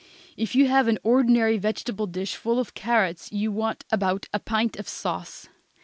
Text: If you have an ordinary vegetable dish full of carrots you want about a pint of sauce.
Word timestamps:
If 0.35 0.55
you 0.55 0.65
have 0.67 0.87
an 0.87 0.97
ordinary 1.03 1.59
vegetable 1.59 2.07
dish 2.07 2.35
full 2.35 2.57
of 2.57 2.73
carrots 2.73 3.31
you 3.31 3.51
want 3.51 3.85
about 3.91 4.25
a 4.33 4.39
pint 4.39 4.77
of 4.77 4.89
sauce. 4.89 5.47